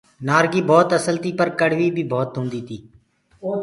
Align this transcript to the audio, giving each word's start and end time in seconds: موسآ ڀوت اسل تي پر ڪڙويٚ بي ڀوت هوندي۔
موسآ 0.27 0.39
ڀوت 0.67 0.89
اسل 0.97 1.15
تي 1.23 1.29
پر 1.39 1.47
ڪڙويٚ 1.59 1.93
بي 1.95 2.03
ڀوت 2.11 2.31
هوندي۔ 2.37 2.77